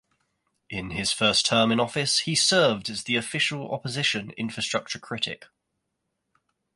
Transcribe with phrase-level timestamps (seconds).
[0.67, 5.45] In his first term in office he served as the official opposition Infrastructure critic.